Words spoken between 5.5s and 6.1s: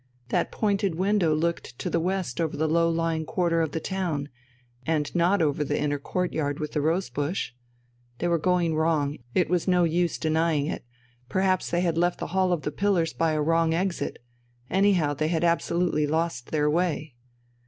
the inner